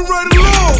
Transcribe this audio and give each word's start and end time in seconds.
moving 0.00 0.10
right 0.10 0.32
along. 0.36 0.76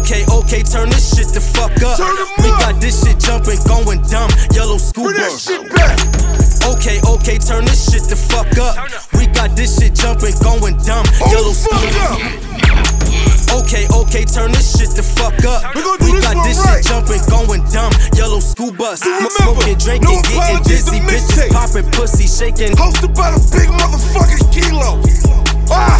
Okay, 0.00 0.24
okay, 0.30 0.62
turn 0.62 0.88
this 0.90 1.16
shit 1.16 1.28
the 1.34 1.40
fuck 1.40 1.72
up. 1.82 1.96
Turn 1.98 2.16
'em 2.16 2.26
we 2.38 2.50
up. 2.50 2.60
got 2.60 2.80
this 2.80 3.02
shit 3.02 3.18
jumping, 3.18 3.58
going 3.66 4.02
dumb. 4.08 4.30
Yellow 4.52 4.78
school 4.78 5.04
Bring 5.10 5.18
that 5.18 5.32
shit 5.38 5.62
back. 5.74 5.98
Okay, 6.64 7.00
okay, 7.06 7.38
turn 7.38 7.64
this 7.64 7.90
shit 7.90 8.04
the 8.08 8.16
fuck 8.16 8.46
up. 8.58 8.76
We 9.14 9.26
got 9.26 9.56
this 9.56 9.78
shit 9.78 9.94
jumping, 9.94 10.34
going 10.42 10.76
dumb. 10.84 11.04
Hold 11.18 11.32
Yellow 11.32 11.50
the 11.50 11.54
school 11.54 11.78
fuck 11.78 12.10
up. 12.10 12.18
Okay, 13.62 13.86
okay, 13.90 14.24
turn 14.24 14.52
this 14.52 14.78
shit 14.78 14.90
the 14.94 15.02
fuck 15.02 15.34
up. 15.44 15.74
We 15.74 15.82
gonna 15.82 15.98
do 15.98 16.06
We 16.06 16.12
this 16.12 16.24
got 16.24 16.36
one 16.36 16.48
this 16.48 16.58
right. 16.58 16.82
shit 16.82 16.86
jumping, 16.86 17.22
going 17.26 17.26
dumb. 17.26 17.34
Yellow 17.34 17.35
school 18.46 18.70
bus. 18.72 19.00
So 19.00 19.10
remember, 19.10 19.30
Smoking, 19.30 19.78
drinking, 19.78 20.04
no 20.06 20.22
getting 20.22 20.62
dizzy. 20.62 21.00
Bitches 21.00 21.26
mixtape. 21.26 21.50
popping, 21.50 21.90
pussy 21.90 22.26
shaking. 22.30 22.70
Hosted 22.78 23.12
by 23.14 23.32
the 23.34 23.40
big 23.50 23.68
motherfucking 23.74 24.46
kilo. 24.54 25.02
Ah! 25.68 25.98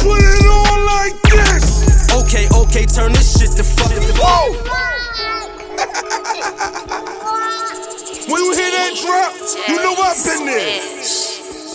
Put 0.00 0.24
it 0.24 0.46
on 0.48 0.80
like 0.88 1.12
this. 1.28 2.08
Okay, 2.10 2.48
okay, 2.48 2.86
turn 2.86 3.12
this 3.12 3.36
shit 3.38 3.50
the 3.56 3.64
fuck 3.64 3.92
Whoa! 4.16 4.54
when 8.32 8.42
you 8.42 8.52
hear 8.56 8.70
that 8.72 8.96
drop, 8.96 9.34
you 9.68 9.76
know 9.76 9.92
I've 10.00 10.16
been 10.24 10.46
there. 10.46 10.80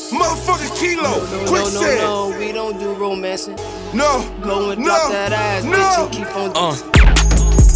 Motherfucking 0.09 0.73
kilo. 0.76 1.22
Quick 1.45 1.66
no, 1.66 1.70
no, 1.70 1.81
said. 1.81 2.02
no, 2.02 2.30
we 2.38 2.52
don't 2.52 2.80
do 2.80 2.94
romancing. 2.95 3.56
No. 3.94 4.23
Go 4.42 4.72
and 4.72 4.81
no. 4.81 4.88
drop 4.88 5.12
that 5.12 5.31
ass, 5.34 5.64
no. 5.64 5.72
bitch, 5.72 5.98
and 6.04 6.12
keep 6.12 6.36
on. 6.36 6.52
Uh. 6.56 6.76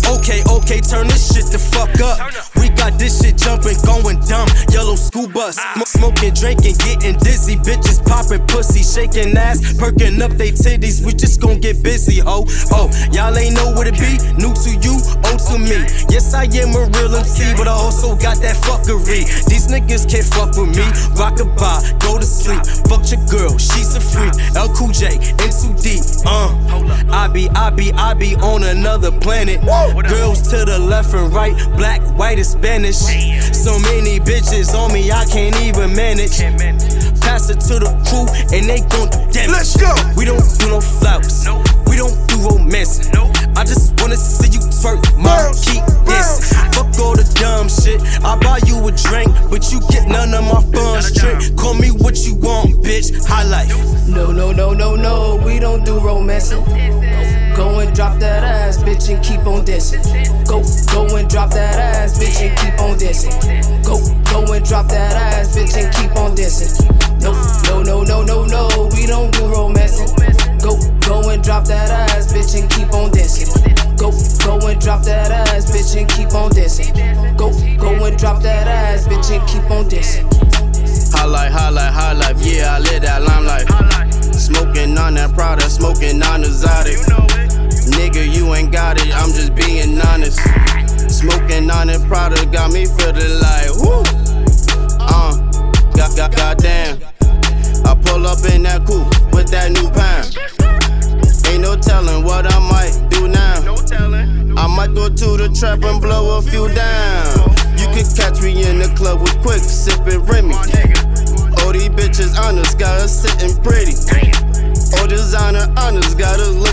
Okay, 0.08 0.44
okay, 0.50 0.82
turn 0.82 1.08
this 1.08 1.34
shit 1.34 1.46
the 1.52 1.60
fuck 1.60 2.00
up. 2.02 2.53
Got 2.84 3.00
this 3.00 3.24
shit 3.24 3.38
jumping, 3.38 3.80
going 3.86 4.20
dumb. 4.28 4.50
Yellow 4.68 4.98
school 4.98 5.30
bus. 5.30 5.56
Sm- 5.56 5.88
smoking, 5.88 6.34
drinking, 6.34 6.76
getting 6.84 7.16
dizzy. 7.20 7.56
Bitches 7.56 8.04
popping 8.04 8.46
pussy, 8.48 8.84
shaking 8.84 9.38
ass, 9.38 9.72
perking 9.80 10.22
up 10.22 10.32
they 10.32 10.52
titties. 10.52 11.00
We 11.00 11.14
just 11.14 11.40
gon' 11.40 11.62
get 11.62 11.82
busy, 11.82 12.20
ho. 12.20 12.44
Oh, 12.76 12.92
y'all 13.14 13.38
ain't 13.38 13.56
know 13.56 13.72
what 13.72 13.88
it 13.88 13.96
be. 13.96 14.20
New 14.36 14.52
to 14.52 14.72
you, 14.84 15.00
old 15.32 15.40
to 15.48 15.56
me. 15.64 15.80
Yes, 16.12 16.34
I 16.34 16.44
am 16.44 16.76
a 16.76 16.84
real 17.00 17.16
MC, 17.16 17.56
but 17.56 17.70
I 17.70 17.72
also 17.72 18.18
got 18.18 18.44
that 18.44 18.60
fuckery. 18.68 19.24
These 19.48 19.68
niggas 19.72 20.04
can't 20.12 20.28
fuck 20.28 20.52
with 20.60 20.76
me. 20.76 20.84
Rock 21.16 21.40
a 21.40 21.46
bye, 21.56 21.80
go 22.04 22.20
to 22.20 22.26
sleep. 22.26 22.68
Fuck 22.92 23.08
your 23.08 23.24
girl, 23.32 23.58
she's 23.58 23.96
a 23.96 24.02
freak. 24.02 24.34
L 24.58 24.68
Cool 24.76 24.92
J, 24.92 25.16
in 25.16 25.52
too 25.56 25.72
deep. 25.80 26.04
Uh, 26.28 26.52
I 27.12 27.30
be, 27.32 27.48
I 27.56 27.70
be, 27.70 27.94
I 27.94 28.14
be 28.14 28.36
on 28.44 28.64
another 28.64 29.12
planet. 29.12 29.62
Girls 30.10 30.42
to 30.52 30.66
the 30.66 30.80
left 30.80 31.14
and 31.14 31.32
right, 31.32 31.56
black, 31.78 32.02
white, 32.20 32.23
and 32.38 32.46
Spanish. 32.46 32.98
So 33.54 33.78
many 33.80 34.20
bitches 34.20 34.74
on 34.74 34.94
me, 34.94 35.12
I 35.12 35.26
can't 35.26 35.56
even 35.62 35.96
manage. 35.96 36.40
Pass 37.22 37.50
it 37.50 37.60
to 37.72 37.80
the 37.80 37.92
crew, 38.08 38.28
and 38.56 38.70
they 38.70 38.80
gon' 38.92 39.10
do 39.10 39.20
damage. 39.32 39.52
Let's 39.52 39.78
go. 39.78 39.94
We 40.18 40.26
don't 40.26 40.44
do 40.60 40.70
no 40.70 40.82
flowers. 40.82 41.48
We 41.88 41.98
don't 41.98 42.16
do 42.28 42.38
romance. 42.48 43.10
I 43.56 43.64
just 43.64 44.00
wanna 44.02 44.18
see 44.18 44.50
you 44.50 44.60
twerk, 44.60 45.02
mom. 45.16 45.26
Bounce, 45.26 45.66
Keep 45.70 45.86
bounce. 46.06 46.50
this. 46.50 46.54
Fuck 46.76 47.00
all 47.00 47.16
the 47.16 47.24
dumb 47.40 47.70
shit. 47.70 48.02
I 48.24 48.36
buy 48.40 48.60
you 48.66 48.78
a 48.88 48.92
drink, 48.92 49.32
but 49.50 49.72
you 49.72 49.80
get 49.90 50.08
none 50.08 50.34
of 50.34 50.44
my 50.44 50.62
funds. 50.74 51.14
Trick. 51.14 51.56
Call 51.56 51.76
me 51.76 51.90
what 51.92 52.18
you 52.26 52.36
want, 52.36 52.82
bitch. 52.84 53.14
Hyh 53.28 53.46
Lyfe. 53.46 54.08
No, 54.08 54.32
no, 54.32 54.52
no, 54.52 54.74
no, 54.74 54.96
no, 54.96 55.42
we 55.46 55.60
don't 55.60 55.86
do 55.86 56.00
romancing. 56.00 56.64
Go 57.56 57.80
and 57.80 57.96
drop 57.96 58.20
that 58.20 58.44
ass, 58.44 58.78
bitch, 58.84 59.14
and 59.14 59.24
keep 59.24 59.46
on 59.46 59.64
dancing. 59.64 60.02
Go, 60.46 60.64
go 60.92 61.16
and 61.16 61.30
drop 61.30 61.52
that 61.52 61.76
ass, 61.78 61.80
bitch, 61.80 61.83
and 62.44 62.58
keep 62.60 62.80
on 62.80 62.98
dancing. 62.98 63.32
Go, 63.84 64.00
go 64.28 64.54
and 64.54 64.66
drop 64.66 64.88
that 64.88 65.16
ass, 65.16 65.56
bitch, 65.56 65.76
and 65.80 65.94
keep 65.96 66.16
on 66.16 66.36
dancing. 66.36 66.88
No, 67.22 67.32
no, 67.64 67.82
no, 67.84 68.04
no, 68.04 68.24
no, 68.24 68.46
no, 68.46 68.90
we 68.96 69.06
don't 69.06 69.32
do 69.32 69.48
romancing. 69.48 70.12
Go, 70.60 70.76
go 71.08 71.30
and 71.30 71.44
drop 71.44 71.66
that 71.66 71.90
ass, 71.90 72.34
bitch, 72.34 72.60
and 72.60 72.70
keep 72.70 72.92
on 72.94 73.12
dancing. 73.12 73.48
Go, 73.96 74.12
go 74.44 74.68
and 74.68 74.80
drop 74.82 75.04
that 75.04 75.32
ass, 75.32 75.72
bitch, 75.72 75.96
and 75.98 76.10
keep 76.10 76.34
on 76.34 76.52
dancing. 76.52 76.92
Go, 77.38 77.52
go 77.78 78.06
and 78.06 78.18
drop 78.18 78.42
that 78.44 78.68
ass, 78.68 79.08
bitch, 79.08 79.32
and 79.32 79.48
keep 79.48 79.70
on 79.72 79.88
dancing. 79.88 80.28
Highlight, 81.16 81.52
highlight, 81.52 81.94
highlight, 81.94 82.38
yeah, 82.44 82.76
I 82.76 82.80
live 82.80 83.02
that 83.04 83.22
limelight. 83.24 83.68
Smoking 84.36 84.98
on 84.98 85.14
that 85.14 85.34
product, 85.34 85.72
smoking 85.72 86.22
on 86.24 86.42
exotic. 86.42 86.98
Nigga, 87.96 88.24
you 88.36 88.54
ain't 88.56 88.72
got 88.72 88.98
it, 88.98 89.03
got 92.14 92.72
me 92.72 92.86
feeling 92.86 93.40
like, 93.42 93.74
woo. 93.82 94.04
Uh, 95.00 95.34
got, 95.98 96.16
got, 96.16 96.36
goddamn. 96.36 97.00
I 97.86 97.96
pull 98.06 98.28
up 98.28 98.38
in 98.54 98.64
that 98.64 98.86
coupe 98.86 99.10
with 99.34 99.50
that 99.50 99.72
new 99.74 99.90
pound. 99.90 100.30
Ain't 101.50 101.62
no 101.62 101.76
telling 101.76 102.24
what 102.24 102.46
I 102.46 102.60
might 102.60 103.10
do 103.10 103.28
now. 103.28 103.76
I 104.62 104.68
might 104.68 104.94
go 104.94 105.10
to 105.10 105.38
the 105.38 105.50
trap 105.58 105.82
and 105.84 106.00
blow 106.00 106.38
a 106.38 106.42
few 106.42 106.68
down. 106.70 107.50
You 107.82 107.88
could 107.90 108.08
catch 108.16 108.42
me 108.42 108.62
in 108.70 108.78
the 108.78 108.94
club 108.96 109.22
with 109.22 109.36
quick 109.42 109.60
sipping 109.60 110.22
Remy. 110.22 110.54
All 111.66 111.74
these 111.74 111.90
bitches 111.90 112.38
honest, 112.38 112.78
got 112.78 113.02
us 113.02 113.12
sitting 113.12 113.58
pretty. 113.64 113.98
All 115.00 115.08
designer 115.08 115.66
honest, 115.78 116.18
got 116.18 116.40
us 116.40 116.54
looking 116.54 116.73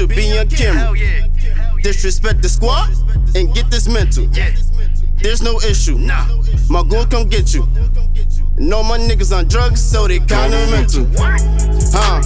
should 0.00 0.16
be 0.16 0.38
on 0.38 0.48
camera. 0.48 0.96
Disrespect 1.82 2.40
the 2.40 2.48
squad 2.48 2.88
and 3.34 3.52
get 3.54 3.70
this 3.70 3.86
mental. 3.86 4.26
There's 5.20 5.42
no 5.42 5.60
issue. 5.60 5.98
Nah. 5.98 6.26
My 6.70 6.82
goon 6.88 7.06
come 7.10 7.28
get 7.28 7.52
you. 7.52 7.68
Know 8.56 8.82
my 8.82 8.96
niggas 8.96 9.36
on 9.36 9.48
drugs, 9.48 9.82
so 9.82 10.08
they 10.08 10.18
kinda 10.20 10.56
mental. 10.70 11.04
Huh? 11.92 12.22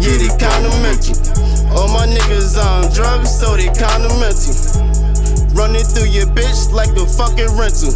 Yeah, 0.00 0.16
they 0.16 0.32
kinda 0.40 0.72
mental. 0.80 1.20
All 1.76 1.88
my 1.88 2.06
niggas 2.06 2.56
on 2.56 2.90
drugs, 2.94 3.28
so 3.28 3.56
they 3.56 3.68
kinda 3.76 4.08
mental. 4.16 4.56
Running 5.52 5.84
through 5.84 6.08
your 6.08 6.28
bitch 6.32 6.72
like 6.72 6.96
a 6.96 7.04
fucking 7.04 7.52
rental. 7.60 7.92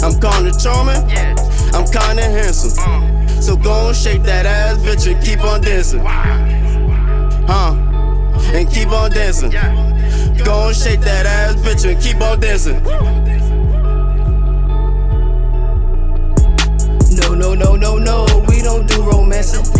I'm 0.00 0.16
kinda 0.24 0.56
charming, 0.56 1.04
I'm 1.76 1.84
kinda 1.84 2.24
handsome. 2.24 2.72
So 3.42 3.56
go 3.56 3.88
and 3.88 3.96
shake 3.96 4.22
that 4.22 4.46
ass, 4.46 4.78
bitch, 4.78 5.06
and 5.06 5.22
keep 5.22 5.44
on 5.44 5.60
dancing. 5.60 6.00
Huh? 7.46 7.85
On 9.06 9.12
dancing. 9.12 9.50
Go 10.44 10.66
and 10.66 10.76
shake 10.76 11.00
that 11.02 11.26
ass, 11.26 11.54
bitch, 11.56 11.88
and 11.88 12.02
keep 12.02 12.20
on 12.20 12.40
dancing. 12.40 12.82
No, 17.14 17.32
no, 17.32 17.54
no, 17.54 17.76
no, 17.76 17.98
no, 17.98 18.44
we 18.48 18.62
don't 18.62 18.88
do 18.88 19.02
romancing. 19.02 19.75